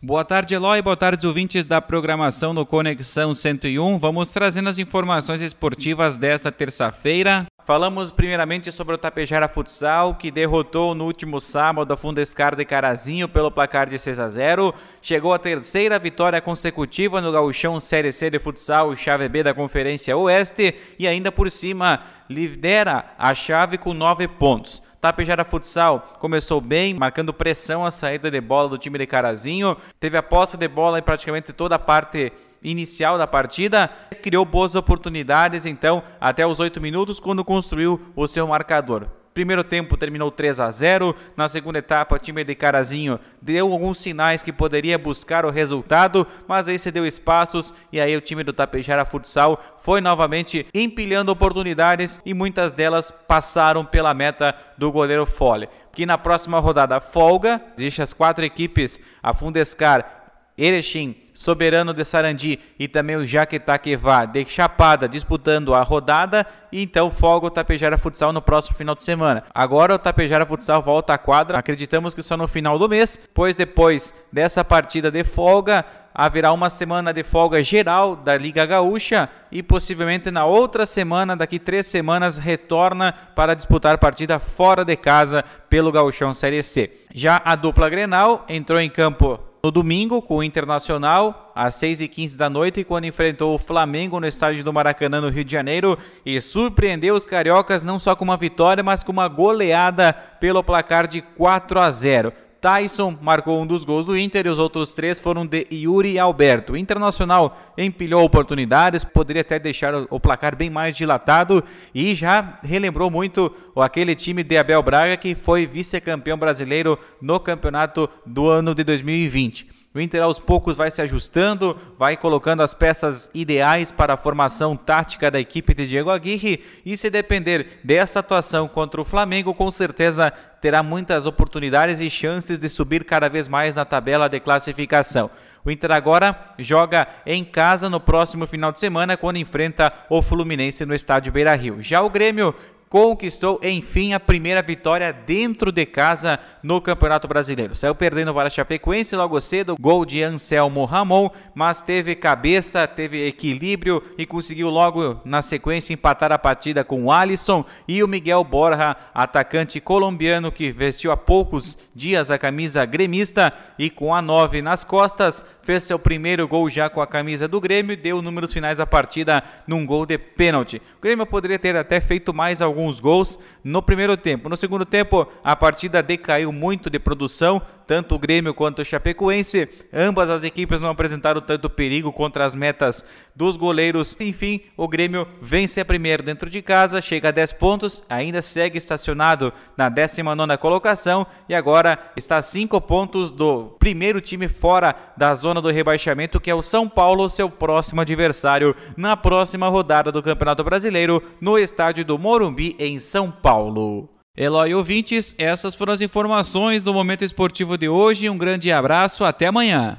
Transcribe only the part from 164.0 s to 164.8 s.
a 9